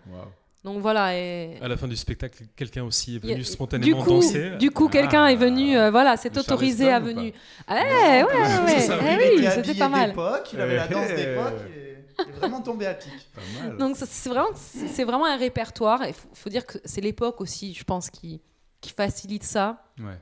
[0.64, 1.14] Donc voilà.
[1.16, 1.58] Et...
[1.60, 4.52] À la fin du spectacle, quelqu'un aussi est a- venu du spontanément coup, danser.
[4.56, 5.32] du coup, quelqu'un Ah.
[5.32, 7.32] est venu, euh, voilà, s'est Le autorisé à venir.
[7.66, 10.14] pas Ah, ouais, ouais, ouais, C'est ça, eh Il oui, était c'était habillé pas mal.
[10.52, 13.12] il avait la danse d'époque et il est vraiment tombé à pic.
[13.34, 13.76] Pas mal.
[13.76, 16.00] Donc c'est vraiment, c'est c'est vraiment un répertoire.
[16.06, 18.40] Il faut, faut dire que c'est l'époque aussi, je pense, qui,
[18.80, 20.18] qui facilite ça Ouais.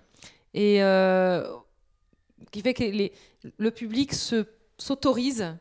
[0.55, 1.47] et euh,
[2.51, 3.13] qui fait que les-
[3.59, 4.45] le public se
[4.77, 5.55] s'autorise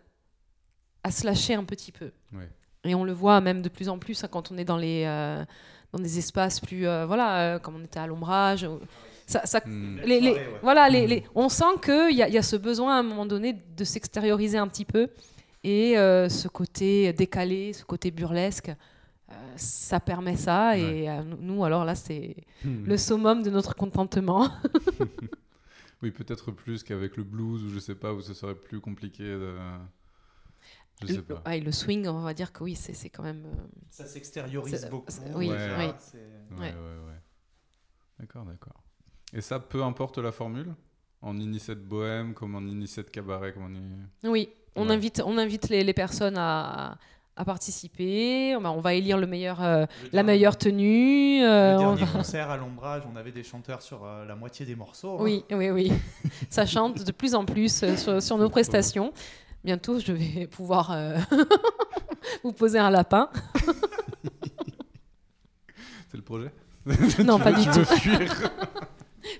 [1.03, 2.11] à se lâcher un petit peu.
[2.33, 2.49] Ouais.
[2.83, 5.03] Et on le voit même de plus en plus hein, quand on est dans les
[5.05, 5.43] euh,
[5.93, 8.63] dans des espaces plus euh, voilà euh, comme on était à l'ombrage.
[8.63, 8.79] ou-
[9.27, 10.59] Ça, ça- les, les- soirée, ouais.
[10.63, 13.03] voilà, les, les- on sent qu'il y, a- il y a ce besoin à un
[13.03, 15.09] moment donné de s'extérioriser un petit peu.
[15.63, 20.75] Et euh, ce côté décalé, ce côté burlesque, euh, ça permet ça.
[20.77, 22.83] Et euh, nous, alors là, c'est Hmm.
[22.85, 24.49] le summum de notre contentement.
[26.03, 29.23] Oui, peut-être plus qu'avec le blues ou je sais pas, où ce serait plus compliqué
[29.23, 29.53] de.
[31.01, 31.41] Je sais Le, pas.
[31.47, 33.43] ouais, le swing, on va dire que oui, c'est c'est quand même.
[33.45, 35.11] euh, Ça s'extériorise beaucoup.
[35.35, 35.57] oui, Ouais.
[35.79, 35.85] oui.
[35.99, 36.17] C'est-
[36.51, 36.67] Ouais, Ouais.
[36.67, 37.19] ouais, ouais.
[38.19, 38.83] D'accord, d'accord.
[39.33, 40.75] Et ça, peu importe la formule
[41.23, 44.93] En Inicette bohème, comme en Inicette cabaret, comme en ini- Oui, on Ouais.
[44.95, 46.97] invite, on invite les, les personnes à,
[47.35, 48.55] à participer.
[48.57, 51.43] On va- On va élire le meilleur, euh, Le la dernier- meilleure tenue.
[51.43, 54.35] euh, Le on dernier va- concert à l'ombrage, on avait des chanteurs sur euh, la
[54.35, 55.19] moitié des morceaux.
[55.19, 55.23] hein.
[55.23, 55.91] Oui, oui, oui.
[56.49, 59.13] Ça chante de plus en plus euh, sur, sur nos prestations.
[59.63, 61.17] Bientôt, je vais pouvoir euh,
[62.43, 63.29] vous poser un lapin.
[66.09, 66.51] C'est le projet?
[67.23, 67.85] Non, pas du tout.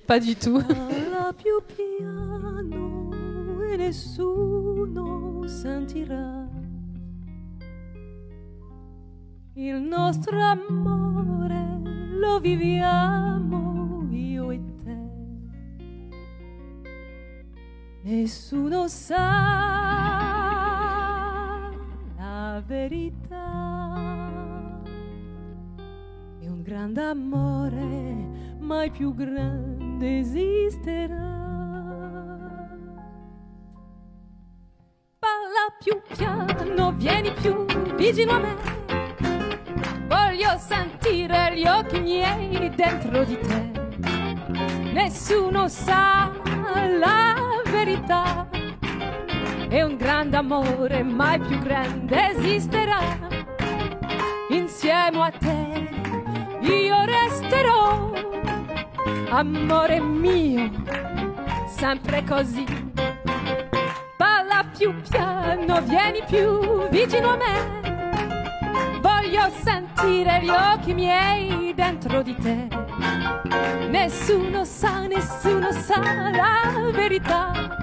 [0.08, 0.62] Pas du tout.
[0.62, 6.48] Parla più piano e nessuno sentirà
[9.56, 11.82] il nostro amore
[12.20, 13.61] lo viviamo
[18.04, 19.30] nessuno sa
[22.18, 24.30] la verità
[26.40, 31.40] e un grande amore mai più grande esisterà.
[35.20, 38.56] Parla più piano, vieni più vicino a me.
[40.08, 43.72] Voglio sentire gli occhi miei dentro di te.
[44.94, 46.32] Nessuno sa
[47.00, 47.41] la verità.
[49.70, 53.00] E un grande amore mai più grande esisterà.
[54.50, 55.90] Insieme a te
[56.62, 58.12] io resterò,
[59.30, 60.70] amore mio,
[61.68, 62.64] sempre così.
[64.18, 69.00] Balla più piano, vieni più vicino a me.
[69.02, 72.68] Voglio sentire gli occhi miei dentro di te.
[73.90, 77.80] Nessuno sa, nessuno sa la verità.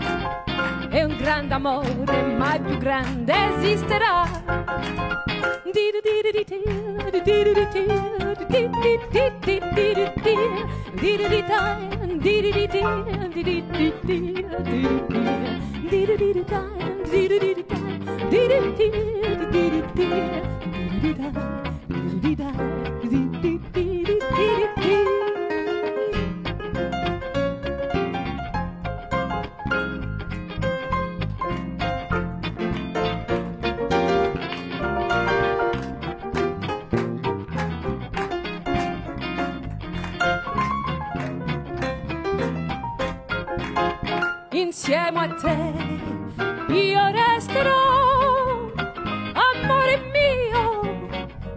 [0.91, 4.69] E un grande amore mai più grande esisterà.
[44.89, 48.73] Insieme a te io resterò,
[49.35, 50.81] amore mio,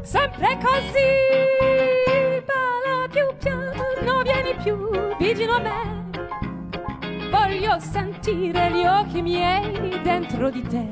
[0.01, 2.43] sempre così.
[2.45, 7.29] Parla più piano, vieni più vicino a me.
[7.29, 10.91] Voglio sentire gli occhi miei dentro di te.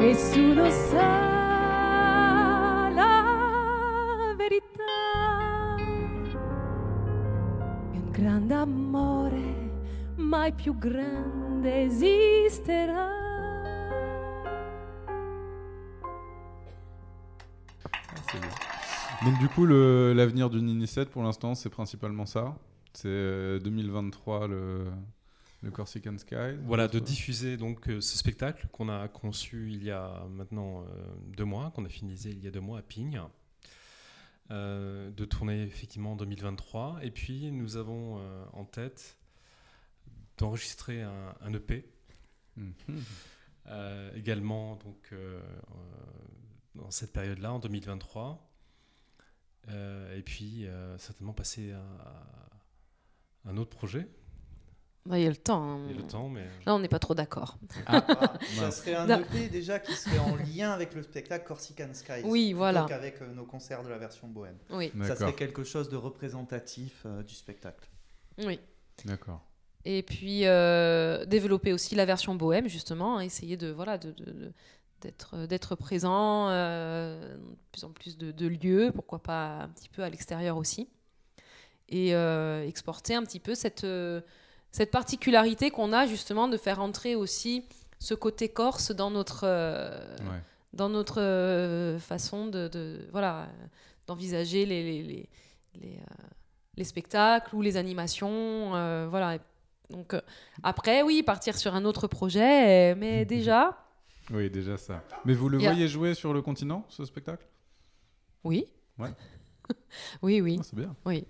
[0.00, 1.33] Nessuno sa
[10.54, 13.10] più grande esisterà.
[17.84, 19.24] Ah.
[19.24, 22.56] Donc du coup, l'avenir du Inicette, pour l'instant, c'est principalement ça.
[22.92, 24.84] C'est euh, 2023, le,
[25.62, 26.56] le Corsican Sky.
[26.64, 30.84] Voilà, de diffuser donc euh, ce spectacle qu'on a conçu il y a maintenant euh,
[31.36, 33.20] deux mois, qu'on a finalisé il y a deux mois à Pigne,
[34.50, 36.98] euh, de tourner effectivement en 2023.
[37.02, 39.16] Et puis nous avons euh, en tête
[40.38, 41.88] d'enregistrer un, un EP
[42.56, 42.72] Mhm.
[43.66, 45.74] euh, également donc euh, euh,
[46.76, 48.50] dans cette période-là en 2023.
[49.68, 54.06] Euh, et puis euh, certainement passer à, à un autre projet.
[55.06, 55.62] Bah, Il y a le temps.
[55.62, 55.86] hein.
[55.88, 57.58] Il y a le temps, mais Là, on n'est pas trop d'accord.
[57.86, 58.76] Ah, ça mince.
[58.78, 59.20] serait un.
[59.20, 62.22] EP déjà qui serait en lien avec le spectacle Corsican Skies.
[62.24, 62.86] Oui, plutôt voilà.
[62.88, 64.56] qu'avec euh, nos concerts de la version bohème.
[64.70, 67.88] Oui, Ça serait quelque chose de représentatif euh, du spectacle.
[68.38, 68.60] oui.
[69.04, 69.44] D'accord.
[69.86, 74.24] Et puis euh, développer aussi la version bohème, justement, hein, essayer de voilà de, de-
[74.24, 74.52] de-
[75.02, 77.40] d'être d'être présent, euh, de
[77.72, 80.88] plus en plus de, de lieux, pourquoi pas un petit peu à l'extérieur aussi,
[81.90, 84.22] et euh, exporter un petit peu cette euh,
[84.72, 87.64] cette particularité qu'on a justement de faire entrer aussi
[87.98, 90.40] ce côté corse dans notre euh, Ouais.
[90.72, 93.46] dans notre euh, façon de, de- voilà euh,
[94.06, 95.28] d'envisager les les, les,
[95.74, 96.24] les, euh,
[96.76, 99.36] les spectacles ou les animations euh, voilà
[99.90, 100.20] donc euh,
[100.62, 103.76] après oui partir sur un autre projet euh, mais déjà
[104.30, 105.04] Oui, déjà ça.
[105.24, 107.46] Mais vous le voyez jouer sur le continent, ce spectacle?
[108.42, 108.66] Oui
[108.98, 109.12] Ouais.
[110.22, 110.96] oui oui Ah, C'est bien.
[111.04, 111.26] oui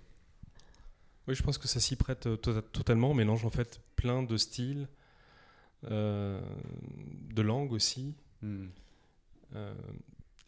[1.27, 3.11] Oui, je pense que ça s'y prête euh, to- totalement.
[3.11, 4.87] On mélange en fait plein de styles,
[5.91, 6.39] euh,
[7.33, 8.15] de langues aussi.
[8.41, 8.67] Hmm.
[9.55, 9.73] Euh,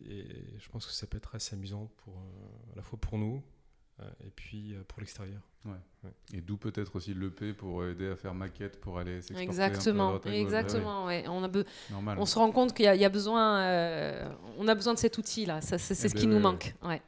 [0.07, 0.25] et
[0.59, 3.41] je pense que ça peut être assez amusant pour, euh, à la fois pour nous
[4.23, 5.41] et puis euh, pour l'extérieur.
[6.33, 9.41] Et d'où peut-être aussi l'EP pour aider à faire maquette pour aller s'exporter.
[9.41, 10.31] un peu à Exactement, gauche.
[10.33, 11.05] exactement.
[11.07, 11.25] ouais.
[11.27, 12.17] On, a Ouais, normal.
[12.19, 14.93] on se rend compte qu'il y, a- il y a besoin, euh, on a besoin
[14.93, 15.59] de cet outil-là.
[15.61, 16.73] C'est Eh ce ben, qui nous ouais, manque.
[16.83, 17.01] Ouais.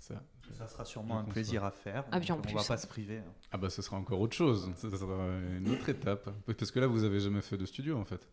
[0.00, 0.20] Ça.
[0.58, 2.04] Ça sera sûrement un plaisir à faire.
[2.12, 2.68] Ah, bien donc en on va plus.
[2.68, 3.18] pas se priver.
[3.18, 3.32] hein.
[3.52, 4.70] Ah bah ce sera encore autre chose.
[4.76, 6.28] Ça sera une autre étape.
[6.58, 8.28] Parce que là, vous avez jamais fait de studio en fait.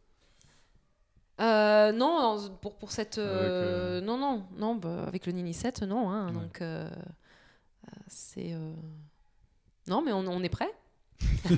[1.39, 3.17] Euh, non, pour, pour cette.
[3.17, 6.09] euh, Avec, Non, non, non, bah, avec le Nini 7, non.
[6.09, 6.33] hein, Ouais.
[6.33, 6.95] Donc, euh, euh,
[8.07, 8.53] c'est.
[8.53, 8.73] euh,
[9.87, 10.69] Non, mais on, on est prêt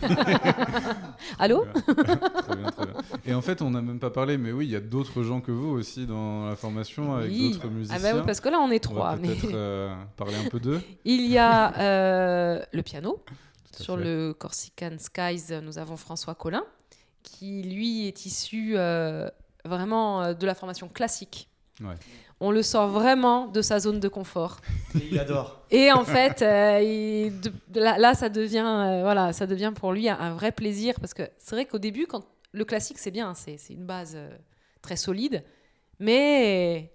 [1.40, 1.66] Allô?
[1.76, 2.96] Très bien, très bien.
[3.26, 5.42] Et en fait, on n'a même pas parlé, mais oui, il y a d'autres gens
[5.42, 7.52] que vous aussi dans la formation avec Oui.
[7.54, 7.98] d'autres musiciens.
[8.00, 9.16] Ah bah oui, parce que là, on est On va trois.
[9.18, 10.82] Mais peut-être euh, parler un peu d'eux.
[11.06, 13.24] il y a euh, le piano.
[13.80, 14.04] Sur fait.
[14.04, 16.64] le Corsican Skies, nous avons François Collin,
[17.24, 19.30] qui lui est issu euh,
[19.64, 21.48] vraiment de la formation classique.
[21.82, 21.96] Ouais.
[22.44, 24.58] On le sort vraiment de sa zone de confort.
[24.96, 25.62] Et il adore.
[25.70, 29.72] Et en fait, euh, il- de- de là, là, ça devient, euh, voilà, ça devient
[29.76, 32.98] pour lui un, un vrai plaisir parce que c'est vrai qu'au début, quand le classique
[32.98, 34.30] c'est bien, c'est c'est une base euh,
[34.82, 35.44] très solide,
[36.00, 36.92] mais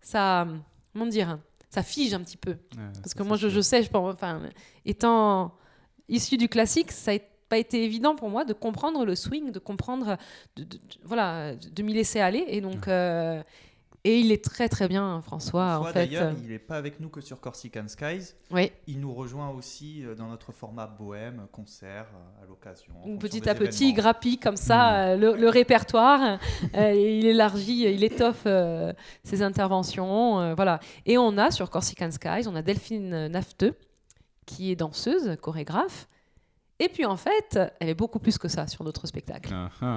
[0.00, 0.46] ça,
[0.92, 1.38] comment dire,
[1.70, 2.50] ça fige un petit peu.
[2.52, 4.40] Ouais, Parce que moi, je, sais, je pense, enfin,
[4.84, 5.54] étant
[6.08, 9.58] issu du classique, ça n'a pas été évident pour moi de comprendre le swing, de
[9.58, 10.16] comprendre,
[10.56, 12.44] de, de- de- voilà, de, de m'y laisser aller.
[12.48, 13.42] Et donc, euh,
[14.04, 16.06] et il est très très bien, François, en François, fait.
[16.06, 18.34] D'ailleurs, il n'est pas avec nous que sur Corsican Skies.
[18.50, 22.94] Oui, Il nous rejoint aussi euh, dans notre format bohème, concert euh, à l'occasion.
[23.04, 26.38] en petit à petit, il grappille comme ça euh, le, le répertoire,
[26.76, 28.92] euh, il élargit, il étoffe euh,
[29.24, 30.80] ses interventions, euh, voilà.
[31.06, 33.74] Et on a sur Corsican Skies, on a Delphine Nafteux,
[34.46, 36.08] qui est danseuse, chorégraphe.
[36.78, 39.50] Et puis en fait, elle est beaucoup plus que ça sur notre spectacle.
[39.54, 39.96] Ah, ah.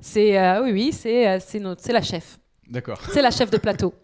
[0.00, 2.98] C'est euh, oui, oui, c'est euh, c'est notre, c'est la chef, D'accord.
[3.12, 3.94] c'est la chef de plateau.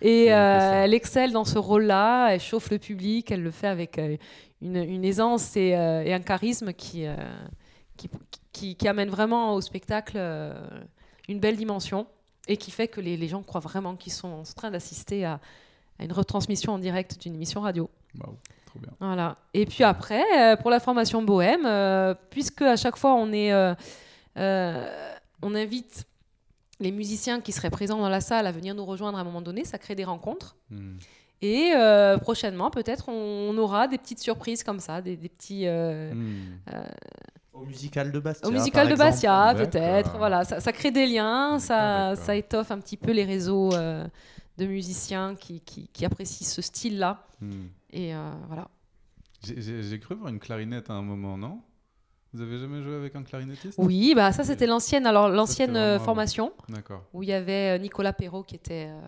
[0.00, 3.98] Et euh, elle excelle dans ce rôle-là, elle chauffe le public, elle le fait avec
[3.98, 4.16] euh,
[4.62, 7.04] une, une aisance et, euh, et un charisme qui,
[7.96, 8.08] qui,
[8.52, 10.16] qui, qui amène vraiment au spectacle
[11.28, 12.06] une belle dimension
[12.46, 15.40] et qui fait que les, les gens croient vraiment qu'ils sont en train d'assister à,
[15.98, 17.90] à une retransmission en direct d'une émission radio.
[18.20, 18.92] Waouh, trop bien.
[19.00, 19.36] Voilà.
[19.52, 23.52] Et puis après, pour la formation bohème, puisque à chaque fois on est,
[24.36, 26.06] on invite
[26.80, 29.42] les musiciens qui seraient présents dans la salle à venir nous rejoindre à un moment
[29.42, 30.56] donné, ça crée des rencontres.
[30.70, 30.96] Hmm.
[31.40, 33.12] Et euh, prochainement, peut-être, on,
[33.52, 35.66] on aura des petites surprises comme ça, des, des petits.
[35.66, 36.58] euh, Hmm.
[37.52, 38.48] Au musical de Bastia.
[38.48, 40.16] au musical par de Bastia, peut-être.
[40.16, 44.06] Voilà, ça, ça crée des liens, ça, ça étoffe un petit peu les réseaux euh,
[44.58, 47.26] de musiciens qui, qui, qui apprécient ce style-là.
[47.40, 47.66] Hmm.
[47.90, 48.68] Et euh, voilà.
[49.42, 51.60] J'ai cru voir une clarinette à un moment, non?
[52.34, 53.78] Vous avez jamais joué avec un clarinettiste?
[53.78, 55.06] Oui, bah ça c'était l'ancienne.
[55.06, 58.88] Alors l'ancienne vraiment euh, formation D'accord, où il y avait euh, Nicolas Perrault qui était
[58.90, 59.00] euh,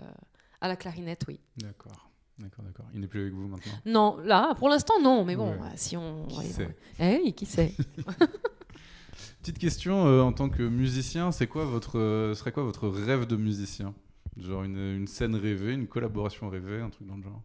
[0.60, 1.38] à la clarinette, oui.
[1.58, 2.06] d'accord.
[2.38, 2.86] D'accord, d'accord.
[2.94, 3.72] Il n'est plus avec vous maintenant?
[3.84, 5.58] Non, là, pour l'instant non, mais bon, Ouais.
[5.58, 6.24] euh, si on.
[6.26, 6.66] Qui ouais, sait?
[6.66, 6.76] ouais.
[6.98, 7.74] Eh oui, qui sait?
[9.42, 13.26] Petite question, euh, en tant que musicien, c'est quoi votre, euh, serait quoi votre rêve
[13.26, 13.94] de musicien?
[14.38, 17.42] Genre une, une scène rêvée, une collaboration rêvée, un truc dans le genre?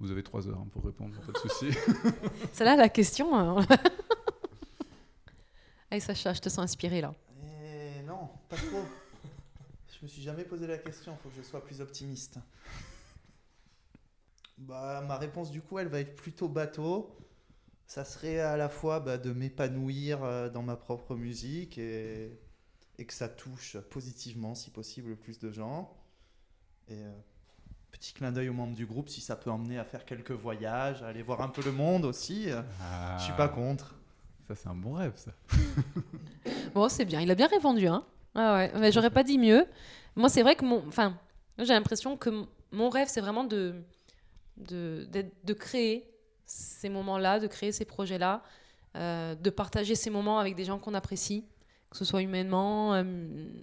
[0.00, 1.66] Vous avez trois heures hein, pour répondre, pas de souci.
[2.52, 3.36] C'est là la question.
[3.38, 3.64] hein.
[5.94, 7.14] Allez, Sacha, je te sens inspiré là.
[7.44, 8.82] Eh non, pas trop.
[9.92, 12.40] je me suis jamais posé la question, il faut que je sois plus optimiste.
[14.58, 17.16] Bah, ma réponse du coup, elle va être plutôt bateau.
[17.86, 22.40] Ça serait à la fois bah, de m'épanouir euh, dans ma propre musique et,
[22.98, 25.96] et que ça touche positivement, si possible, le plus de gens.
[26.88, 27.12] Et euh,
[27.92, 31.04] petit clin d'œil aux membres du groupe, si ça peut emmener à faire quelques voyages,
[31.04, 32.48] à aller voir un peu le monde aussi,
[32.80, 33.94] Ah, je suis pas contre.
[34.46, 35.32] Ça, c'est un bon rêve, ça.
[36.74, 38.04] Bon, c'est bien, il a bien répondu, hein.
[38.34, 39.64] Ah ouais, mais j'aurais pas dit mieux.
[40.16, 40.86] Moi, c'est vrai que mon.
[40.88, 41.16] Enfin,
[41.58, 43.76] j'ai l'impression que mon rêve, c'est vraiment de,
[44.56, 45.06] de,
[45.44, 46.10] de créer
[46.44, 48.42] ces moments-là, de créer ces projets-là,
[48.96, 51.46] euh, de partager ces moments avec des gens qu'on apprécie,
[51.90, 53.02] que ce soit humainement, euh,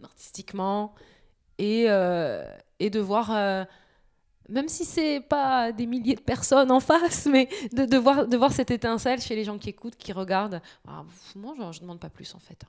[0.04, 0.96] artistiquement,
[1.58, 2.46] et, euh,
[2.80, 3.68] et de voir.
[4.52, 8.38] Même si c'est pas des milliers de personnes en face, mais de, de voir, de
[8.38, 10.62] voir cette étincelle chez les gens qui écoutent, qui regardent.
[10.88, 12.64] Ah, pff, moi, je, je demande pas plus en fait.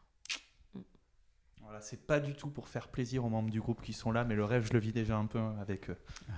[1.63, 4.25] Voilà, c'est pas du tout pour faire plaisir aux membres du groupe qui sont là,
[4.25, 5.97] mais le rêve, je le vis déjà un peu avec eux.
[6.29, 6.33] Ah,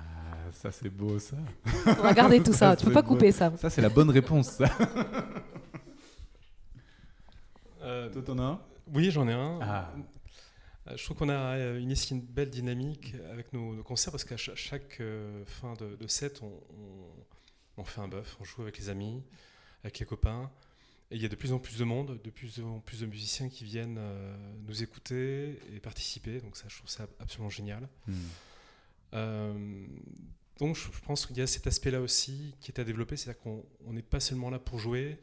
[0.52, 1.36] ça, c'est beau, ça.
[1.86, 3.14] On va garder tout ça, Ça, tu peux pas beau.
[3.14, 3.52] couper ça.
[3.56, 4.66] Ça, c'est la bonne réponse, ça.
[7.82, 8.60] Euh, Toi, t'en as un?
[8.94, 9.58] Oui, j'en ai un.
[9.60, 9.90] Ah.
[10.86, 14.24] Euh, Je trouve qu'on a euh, initié une belle dynamique avec nos, nos concerts parce
[14.24, 17.24] qu'à cha- chaque euh, fin de, de set, on, on-
[17.78, 19.22] on fait un bœuf, on joue avec les amis,
[19.82, 20.50] avec les copains.
[21.10, 23.06] Et il y a de plus en plus de monde, de plus en plus de
[23.06, 24.00] musiciens qui viennent
[24.66, 26.40] nous écouter et participer.
[26.40, 27.88] Donc ça, je trouve ça absolument génial.
[28.06, 28.14] Hmm.
[29.14, 29.86] Euh,
[30.58, 33.64] donc je pense qu'il y a cet aspect-là aussi qui est à développer, c'est-à-dire qu'on
[33.86, 35.18] on n'est pas seulement là pour jouer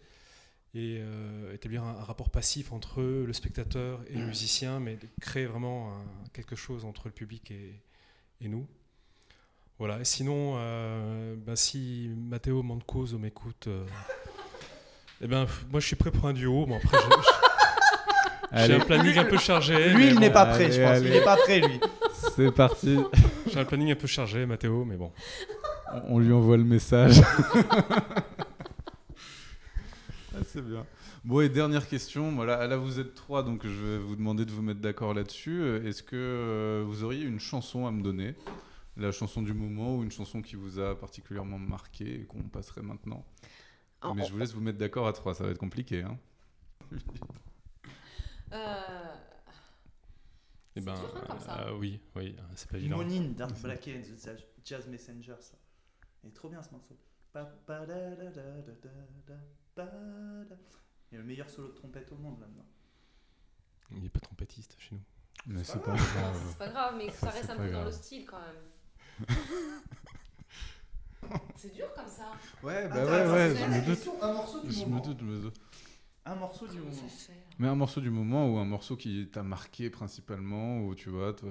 [0.73, 5.07] et euh, établir un, un rapport passif entre le spectateur et le musicien, mais de
[5.19, 7.75] créer vraiment un- quelque chose entre le public et,
[8.39, 8.65] et nous.
[9.79, 13.83] Voilà, et sinon, euh, ben, si Matteo Mancoso m'écoute, euh,
[15.21, 16.65] eh ben, moi je suis prêt pour un duo.
[16.65, 16.97] Bon, après,
[18.67, 19.89] j'ai- un planning un peu chargé.
[19.89, 20.89] Lui, mais il bon, n'est pas prêt, je pense.
[20.91, 21.07] allez.
[21.07, 21.79] Il n'est pas prêt, lui.
[22.35, 22.97] c'est parti.
[23.51, 25.11] J'ai un planning un peu chargé, Matteo, mais bon.
[25.93, 27.21] On on lui envoie le message.
[30.51, 30.85] C'est bien.
[31.23, 32.31] Bon, et dernière question.
[32.33, 35.61] Voilà, là, vous êtes trois, donc je vais vous demander de vous mettre d'accord là-dessus.
[35.61, 38.35] Euh, Est-ce que euh, vous auriez une chanson à me donner?
[38.97, 42.81] La chanson du moment ou une chanson qui vous a particulièrement marqué et qu'on passerait
[42.81, 43.25] maintenant?
[44.01, 46.01] En- Mais je vous laisse vous mettre d'accord à trois, ça va être compliqué.
[46.03, 46.17] Hein
[48.51, 48.81] Euh,
[50.75, 51.67] Eh ben, dur, hein, comme ça.
[51.67, 52.97] euh, oui, oui, c'est pas évident.
[52.97, 55.57] Monine d'Art Black and the Jazz- Jazz Messenger, ça.
[56.23, 56.97] Il est trop bien ce morceau.
[61.11, 62.65] Il y a le meilleur solo de trompette au monde là-dedans.
[63.91, 65.01] Il n'y a pas trompettiste chez nous.
[65.47, 66.41] Mais c'est pas grave.
[66.49, 67.91] c'est pas grave, mais ça reste un peu dans le grave.
[67.91, 69.27] style quand même.
[71.55, 72.31] c'est dur comme ça.
[72.63, 74.09] Ouais, bah Attends, ouais, ouais, je me doute.
[74.21, 75.01] Un morceau du Je me moment.
[75.01, 75.55] doute, me doute.
[76.23, 77.07] Un morceau du Comment moment.
[77.57, 81.33] Mais un morceau du moment ou un morceau qui t'a marqué principalement, ou tu vois,
[81.33, 81.49] toi,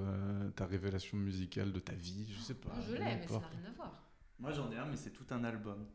[0.55, 2.69] ta révélation musicale de ta vie, je sais pas.
[2.69, 3.91] Moi, Je l'ai, mais ça n'a rien à voir.
[4.39, 5.85] Moi j'en ai un, mais c'est tout un album.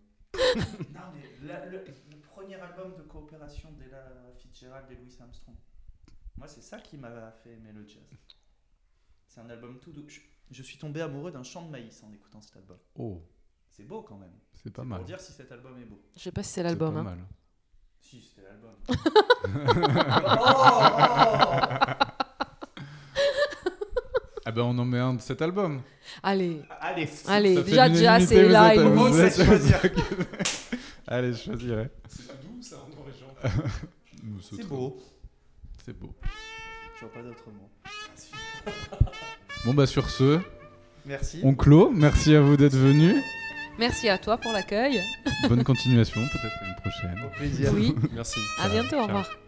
[0.95, 4.05] Non, mais la- le, le premier album de coopération d'Ella
[4.39, 5.57] Fitzgerald et Louis Armstrong.
[6.37, 8.03] Moi, c'est ça qui m'a fait aimer le jazz.
[9.27, 10.05] C'est un album tout doux.
[10.09, 10.21] Je,
[10.51, 12.79] je suis tombé amoureux d'un champ de maïs en écoutant cet album.
[12.97, 13.23] Oh,
[13.71, 14.33] C'est beau quand même.
[14.53, 14.99] c'est pas C'est mal.
[14.99, 16.01] Pour dire si cet album est beau.
[16.15, 16.95] Je sais pas si c'est C'est l'album.
[16.95, 17.05] pas hein.
[17.05, 17.27] mal.
[18.01, 18.77] Si, c'était l'album.
[20.39, 22.06] oh,
[24.49, 25.83] Ah ben on en met un de cet album.
[26.23, 28.75] Allez, Allez, allez, déjà l'unanimité, Jazz est vous là.
[28.77, 29.81] il êtes choisir.
[31.09, 31.91] Allez, je choisirai.
[32.09, 33.63] C'est doux, ça, en et jaune.
[34.23, 35.03] Nous, C'est beau.
[35.85, 36.15] C'est beau.
[36.95, 37.71] Je vois pas d'autres mots.
[39.65, 40.39] Bon bah sur ce,
[41.07, 41.41] Merci.
[41.43, 41.91] on clôt.
[41.93, 43.17] Merci à vous d'être venus.
[43.81, 45.03] Merci à toi pour l'accueil.
[45.49, 47.25] Bonne continuation, peut-être à une prochaine.
[47.27, 47.73] Au plaisir.
[47.75, 48.39] Oui, Merci.
[48.61, 48.71] à Ciao.
[48.71, 49.07] bientôt, au Ciao.
[49.09, 49.46] revoir.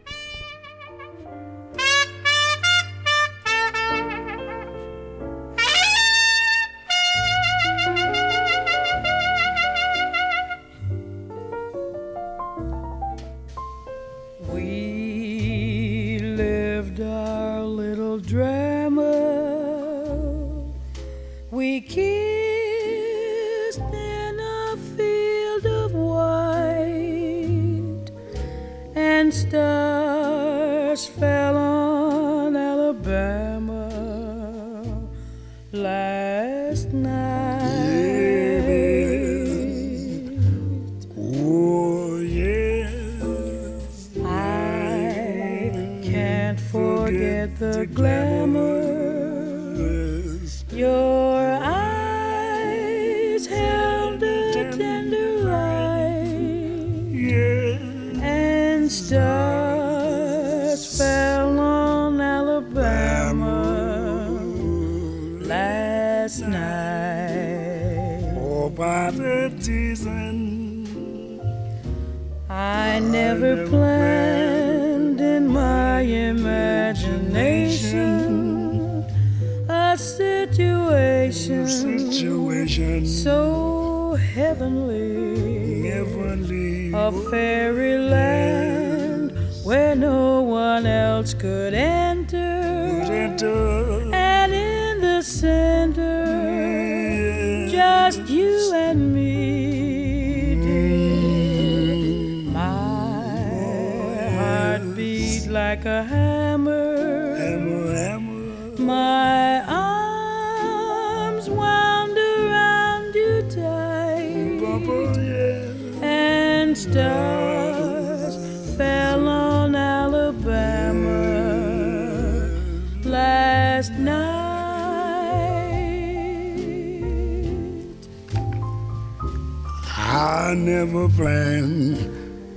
[130.49, 132.01] I never planned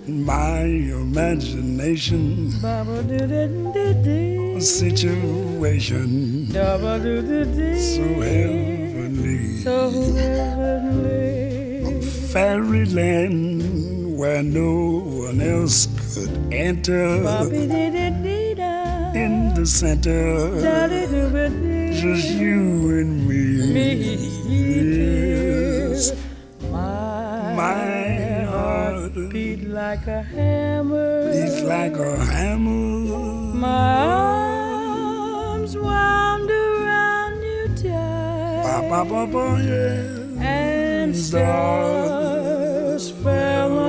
[0.07, 6.61] my imagination a situation so
[8.23, 9.57] heavenly.
[9.57, 12.01] So heavenly.
[12.31, 17.03] Fairyland where no one else could enter
[19.15, 20.61] in the center.
[21.91, 24.15] Just you and me.
[24.47, 26.30] Yes.
[29.71, 31.31] Like a hammer.
[31.31, 33.55] beats like a hammer.
[33.55, 38.63] My arms wound around you tight.
[38.63, 40.43] Ba, ba, ba, ba, yeah.
[40.43, 43.79] and stars fell